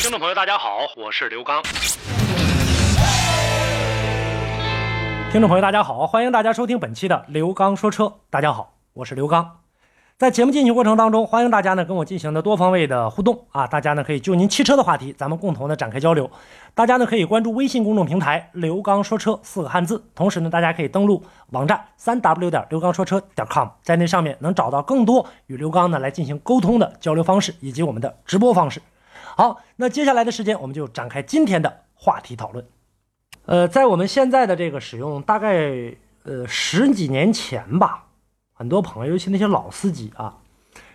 [0.00, 1.60] 听众朋友，大家好，我是刘刚。
[5.32, 8.14] 听众朋友，大家好，欢迎大家收听本期的刘刚说车。
[8.30, 9.58] 大家好，我是刘刚。
[10.16, 16.30] 在节目进行过程当中，欢迎大家呢跟我进行的多方位的互动啊，大家呢可以就您汽车的话题，咱们共同的展开交流。
[16.76, 28.80] 大家呢可以关注微信公众平台“刘刚说车”四个汉字，同时呢大家可以登录网站三 w 点刘刚说车点 com，在那上面能找到更多与刘刚呢来进行沟通的交流方式以及我们的直播方式。
[29.38, 32.66] 好，那接下来的时间我们就展开今天的话题讨论。
[33.46, 38.06] 呃，在我们现在的这个使用，大概呃十几年前吧。
[38.52, 40.38] 很多朋友，尤其那些老司机啊，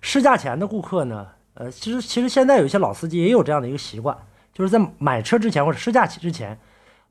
[0.00, 4.16] 试驾前的顾客呢，呃，其实其实现在有一些老司机也有这样的一个习惯，
[4.54, 6.58] 就是在买车之前或者试驾之前，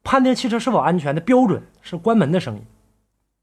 [0.04, 2.66] 判定汽车是否安全的标准是关门的声音，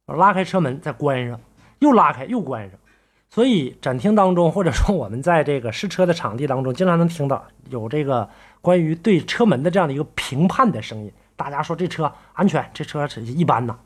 [0.06, 1.38] 拉开车门再关上，
[1.78, 2.80] 又拉开又关上，
[3.28, 8.28] 所以展厅当中或者说我们在这个试车的场地当中，经常能听到有这个
[8.62, 13.76] 关于对车门的这样的一个评判的声音，大家说这车安全，这车是一般呐。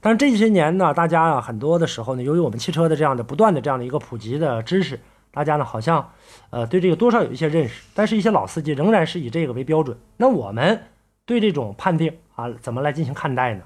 [0.00, 5.00] 但是这些年呢，大家啊，很多的时候呢，由于我们汽车的这样的不断的这样的一个普及的知识，
[5.32, 6.12] 大家呢好像，
[6.50, 7.82] 呃，对这个多少有一些认识。
[7.92, 9.98] 但是，一些老司机仍然是以这个为标准。
[10.16, 10.80] 那我们
[11.24, 13.64] 对这种判定啊，怎么来进行看待呢？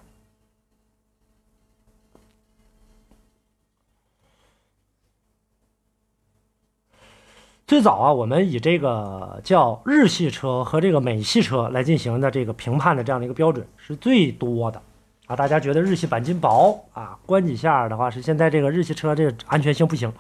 [7.67, 14.83] 最早啊，我们以这个叫日系车和这个美系车来进行的这个评判的这样的一个标准是最多的。
[15.27, 20.13] 啊，大家觉得日系钣金薄啊，关几下的话是现在这个日系车这个安全性不行，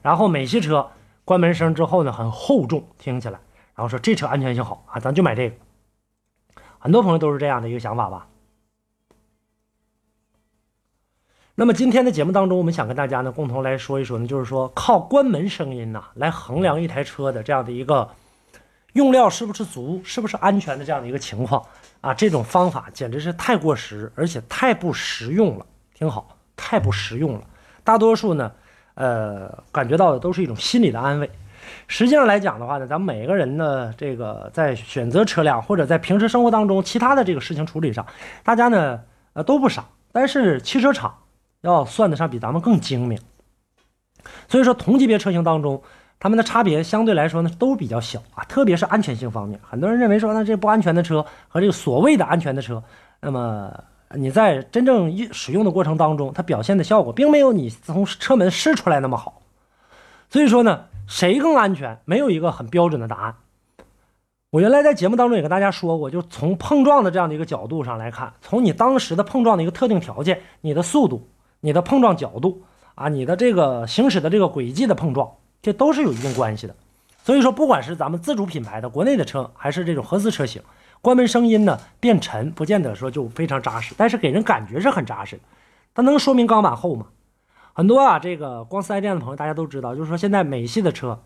[0.00, 0.88] 然后美系车
[1.26, 3.38] 关门声之后呢很厚重，听起来，
[3.74, 5.56] 然后说这车安全性好啊，咱就买这个。
[6.78, 8.26] 很多朋友都是这样的一个想法吧。
[11.60, 18.08] 那么今天的节目当中，我们想跟大家呢共同来说一说呢，就是说靠关门声音呐来衡量一台车的这样的一个
[18.92, 21.60] 用料是不是足，是不是安全的这样的一个情况。
[22.00, 25.66] 啊，这种方法简直是太过时，而且太不实用了。
[25.94, 27.40] 听好，太不实用了。
[27.82, 28.52] 大多数呢，
[28.94, 31.28] 呃，感觉到的都是一种心理的安慰。
[31.88, 38.06] 实际上来讲的话呢，咱们每个人呢，这个在选择车辆或者在平时生活当中其他的这个事情处理上，
[38.44, 39.00] 大家呢，
[39.32, 39.84] 呃，都不傻。
[40.12, 41.12] 但是汽车厂
[41.62, 43.18] 要算得上比咱们更精明。
[44.48, 45.82] 所以说，同级别车型当中。
[46.20, 52.82] 它们的差别相对来说呢都比较小啊，特别是安全性方面，很多人认为说那这不安全的车和这个所谓的安全的车，
[53.20, 53.72] 那么
[54.16, 59.42] 你在真正使用的过程当中，它表现的效果并没有你从车门试出来那么好。
[60.28, 63.36] 所以说呢，谁更安全，没有一个很标准的答案。
[64.50, 71.28] 我原来在节目当中也跟大家说过，就从碰撞的这样的一个角度上来看，从你当时的碰撞的一个特定条件，你的速度、
[71.60, 72.64] 你的碰撞角度
[72.94, 75.30] 啊，你的这个行驶的这个轨迹的碰撞。
[75.60, 76.76] 这都是有一定关系的，
[77.24, 80.62] 所以说，不管是咱们自主品牌的国内的车，还是这种合资车型，
[81.02, 85.42] 关门声音呢变沉，不见得说就非常扎实，但是给人感觉是很扎实的。
[85.94, 87.06] 它能说明钢板厚吗？
[87.72, 91.24] 很多啊，这个光四 S 店的朋友大家都知道，就是说现在美系的车，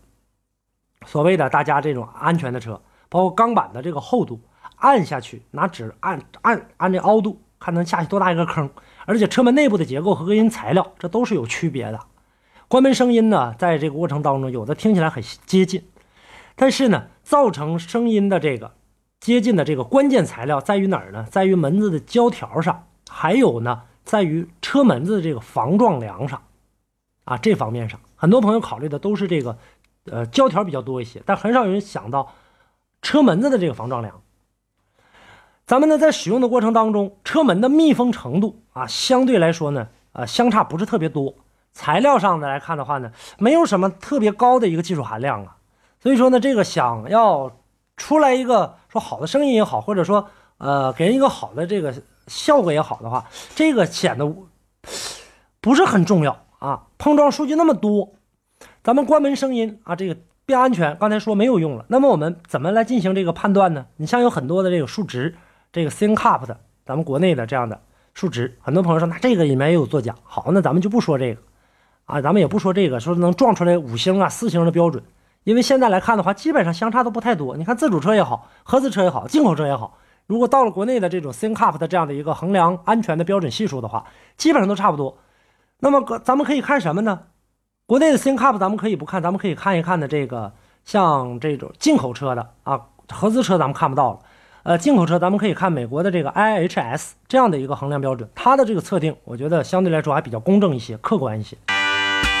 [1.05, 4.41] 所谓的大家这种安全的车，包括钢板的这个厚度，
[4.77, 8.67] 按下去拿纸按按按这凹度，看能下去多大一个坑，
[9.05, 11.99] 而且车门内部的结构和隔音材料，这都是有区别的。
[12.67, 15.83] 关门声音呢，在这个过程当中，有的听起来很接近，
[16.55, 18.73] 但是呢，造成声音的这个
[19.19, 21.25] 接近的这个关键材料在于哪儿呢？
[21.29, 26.41] 在于门子的胶条上，还有呢，在于车门子的这个防撞梁上，
[27.25, 29.57] 啊，这方面上，很多朋友考虑的都是这个，
[30.05, 32.33] 呃，胶条比较多一些，但很少有人想到
[33.01, 34.21] 车门子的这个防撞梁。
[35.65, 41.33] 咱们呢，在使用的过程当中，车门的密封程度啊，相对来说呢，呃，相差不是特别多。
[41.71, 45.55] 材料上的来看的话呢，没有什么特别高的一个技术含量啊，
[46.01, 47.51] 所以说呢，这个想要
[47.95, 50.27] 出来一个说好的声音也好，或者说
[50.57, 51.93] 呃给人一个好的这个
[52.27, 54.35] 效果也好的话，这个显得
[55.61, 56.83] 不是很重要啊。
[56.97, 58.13] 碰撞数据那么多，
[58.83, 61.85] 咱们关门声音啊，这个变安全，刚才说没有用了。
[61.87, 63.85] 那么我们怎么来进行这个判断呢？
[63.95, 65.35] 你像有很多的这个数值，
[65.73, 67.81] 这个 ThinkUp 的，咱们国内的这样的
[68.13, 71.41] 数值，很多朋友说那这个里面也有作假，好，那咱们就不说这个。
[72.05, 75.01] 啊，咱们也不说这个，说能撞出来五星啊、四星的标准，
[75.45, 77.55] 因为现在来看的话，基本上相差都不太多。
[77.55, 79.97] 你看自主车也好，合资车也好，进口车也好，
[80.27, 84.05] 如果到了国内的这种 CNCAP 的这样的一个衡量安全的标准系数的话，
[84.35, 85.17] 基本上都差不多。
[85.79, 87.21] 那么，咱们可以看什么呢？
[87.85, 90.53] 国内的 CNCAP 咱们可以不看，咱们可以看一看的这个
[90.83, 94.19] 像这种进口车的啊，合资车咱们看不到了。
[94.63, 101.57] 呃，进口车咱们可以看美国的这个 IHS 这样的一个衡量标准，它的这个测定，我觉得相对来说还比较公正一些，客观一些。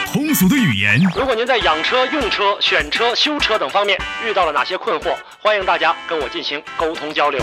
[0.05, 7.41] 通俗的语言，如果您在养车、用车、选车、修车等方面遇到了哪些困惑，欢迎大家跟我进行沟通交流。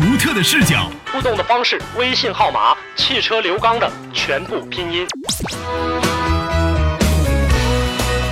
[0.00, 5.06] 独特的视角，互动的方式：微信号码“汽车刘刚”的全部拼音。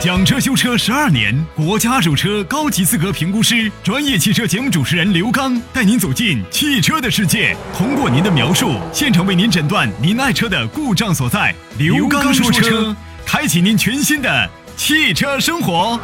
[0.05, 11.55] 讲车修车十二年，国家二手车高级资格评估师，专业汽车节目主持人刘刚带您走进汽车的世界，通过您的描述，现场为您诊断您爱车的故障所在。
[11.79, 12.95] 刘刚说车。
[13.25, 15.99] 开启您全新的汽车生活。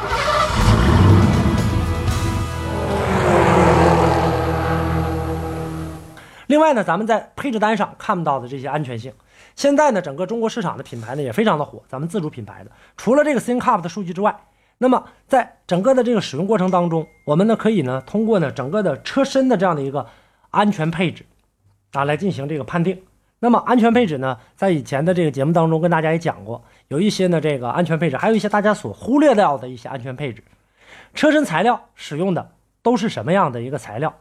[6.46, 9.12] 另外呢，咱们在配置单上看不到的这些安全性，
[9.56, 11.82] 现在呢，整个中国市场的品牌呢也非常的火。
[11.88, 14.34] 咱们自主品牌的，除了这个 ThinkUp 的数据之外，
[14.78, 20.06] 那么在整个的这个使用过程当中，我们呢可以呢通过呢整个的车身的这样的一个
[20.50, 21.26] 安全配置
[21.92, 23.02] 啊来进行这个判定。
[23.40, 26.62] 那么安全配置呢，在以前的这个节目当中跟大家也讲过。
[26.88, 30.42] 有一些呢，这个安全配置，还有一些大家所忽略掉的一些安全配置。
[31.14, 32.52] 车身材料使用的
[32.82, 34.14] 都是什么样的一个材料？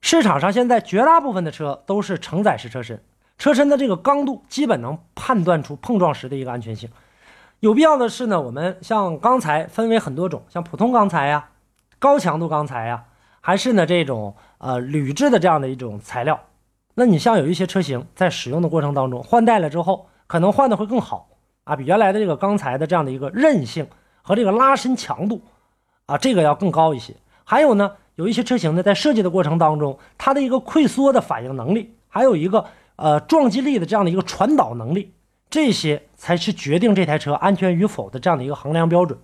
[0.00, 3.02] 市场上现在绝大部分的车都是承载式车身，
[3.38, 6.88] 车身的这个刚度基本能判断出碰撞时的一个安全性。
[7.60, 11.48] 有必要的是呢，我们像钢材分为很多种，像普通钢材呀、
[11.98, 13.04] 高强度钢材呀，
[13.40, 16.38] 还是呢这种呃铝制的这样的一种材料。
[16.94, 21.28] 那你像有一些车型在使用的过程当中换代了之后，可能换的会更好。
[21.64, 23.86] 啊，比原来的这个钢材的这样的一个韧性
[24.20, 25.40] 和这个拉伸强度，
[26.04, 27.16] 啊，这个要更高一些。
[27.42, 35.12] 还有呢，有一些车型呢，在设计的过程当中，它的一个溃缩的反应能力，还有一个呃撞击力的这样的一个传导能力，
[35.50, 39.18] 这些才是决定这台车安全与否的这样的一个衡量标准。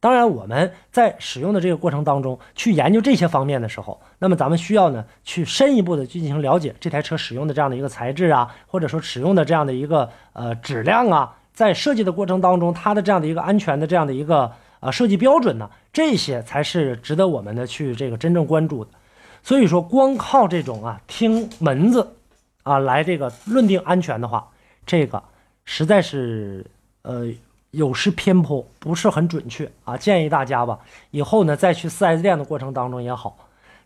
[0.00, 11.34] 当然，我们在使用的这个过程当中，去研究这些方面的时候，那么咱们需要呢，去深一步的进行了解这台车使用的这样的一个材质啊，或者说使用的这样的一个呃质量啊。
[11.54, 18.90] 在设计的过程当中，它的这样的一个安全的这样的一个呃设计标准呢，这些才是值得我们呢去这个真正关注的。
[19.42, 22.16] 所以说，光靠这种啊听门子
[22.64, 24.48] 啊来这个论定安全的话，
[24.84, 25.22] 这个
[25.64, 26.66] 实在是
[27.02, 27.26] 呃
[27.70, 29.96] 有失偏颇，不是很准确啊。
[29.96, 30.78] 建议大家吧，
[31.12, 33.36] 以后呢再去 4S 店的过程当中也好，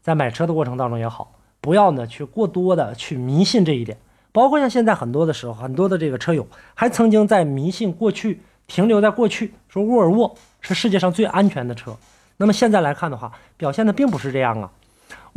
[0.00, 3.98] 在买车的过程当中也好，不要呢去过多的去迷信这一点。
[4.30, 11.96] 包括像现在很多的时候，很多的这个车友还曾经在迷信过去，停留在过去，说沃尔沃是世界上最安全的车。
[12.36, 14.70] 那么现在来看的话，表现的并不是这样啊。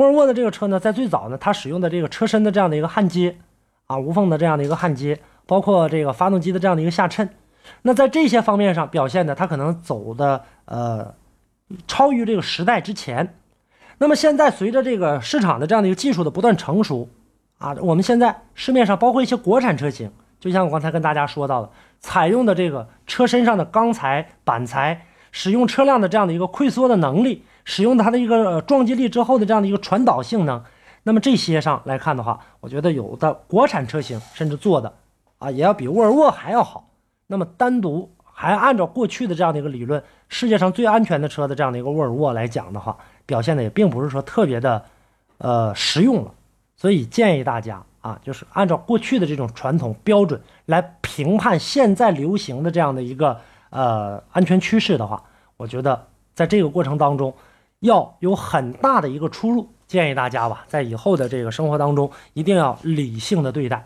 [0.02, 3.38] 沃尔沃的这个车呢，在最早呢，它使用的这个车身的这样的一个焊接
[3.86, 7.30] 啊，无缝的这样的一个焊接，包括这个发动机的这样的一个下衬，
[7.84, 11.14] 那在这些方面上表现的，它可能走的呃
[11.88, 13.36] 超于这个时代之前。
[14.00, 17.08] 那么现在随着这个市场的这样的一个技术的不断成熟。
[17.60, 21.70] 啊，我们现在市面上包括一些国产车型，就像我刚才跟大家说到的，
[22.00, 30.64] 采用的这个车身上的钢材板材，使用车辆的这样的一个溃缩的能力，使用它的一个撞击力之后的这样的一个传导性能，
[31.04, 34.94] 那么这些上来看的话，我觉得有的国产车型甚至做的
[35.40, 36.90] 啊，也要比沃尔沃还要好。
[37.28, 44.84] 那么单独还按照过去的这样的一个理论，世界上最安全的车的这样的一个沃尔沃来讲的话，表现的也并不是说特别的，
[45.38, 46.34] 呃，实用了。
[46.76, 55.24] 所以建议大家啊，就是按照过去的这种传统标准来评判现在流行的这样的一个呃安全趋势的话，
[55.58, 57.34] 我觉得在这个过程当中
[57.82, 59.70] 要有很大的一个出入。
[59.86, 63.84] 建议大家吧，在以后的这个生活当中一定要理性的对待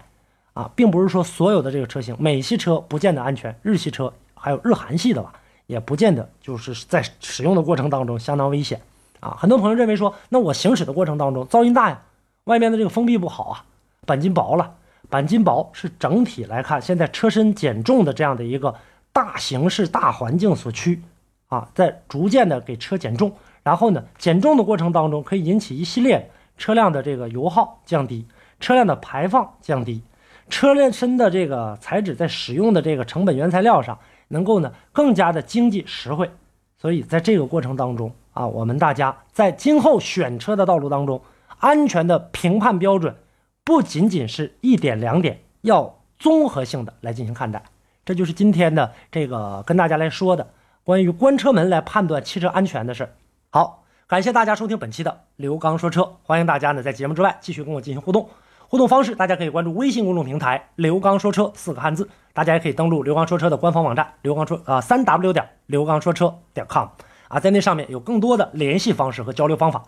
[0.53, 5.33] 啊，并不是说所有的这个车型，美系车不见得安全，日系车还有日韩系的吧，
[5.65, 8.79] 也不见得就是在使用的过程当中相当危险
[9.19, 9.35] 啊。
[9.39, 11.99] 很多朋友认为说，那我行驶的过程当中噪音大呀。
[12.43, 13.65] 外面的这个封闭不好啊，
[14.05, 14.75] 钣金薄了。
[15.09, 18.75] 钣金薄是整体来看，现在车身减重的这样的一个
[19.11, 21.01] 大形势、大环境所趋
[21.47, 23.35] 啊，在逐渐的给车减重。
[23.65, 28.25] 然后呢，减重的过程当中可以引起一系列车辆的这个油耗降低，
[28.61, 30.01] 车辆的排放降低，
[30.47, 36.31] 车辆身的这个材质在使用的这个成本原材料上能够呢更加的经济实惠。
[36.77, 41.21] 所以在这个过程当中啊，我们大家在今后选车的道路当中。
[41.57, 43.15] 安全的评判标准
[43.63, 47.63] 不仅仅是一点两点，要综合性的来进行看待。
[48.03, 50.51] 这就是今天的这个跟大家来说的
[50.83, 53.09] 关于关车门来判断汽车安全的事儿。
[53.55, 58.29] 好，感谢大家收听本期的刘刚说车，欢迎大家呢在节目之外继续跟我进行互动。
[58.67, 66.89] 互动方式，大家可以关注微信公众平台“刘刚说车”四个汉字，大家也可以登录刘刚说车的官方网站刘刚说啊三 w 点刘刚说车点 com
[67.29, 69.85] 啊，在那上面有更多的联系方式和交流方法。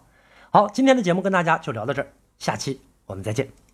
[0.50, 2.08] 好，今天的节目跟大家就聊到这儿，
[2.40, 3.67] 下期我们再见。